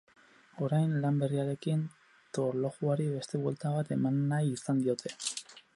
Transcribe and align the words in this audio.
Orain, 0.67 0.95
lan 1.03 1.19
berriarekin, 1.23 1.83
torlojuari 2.39 3.07
beste 3.19 3.45
buelta 3.45 3.77
bat 3.79 3.95
emannahi 3.99 4.53
izan 4.59 4.83
diote. 4.89 5.17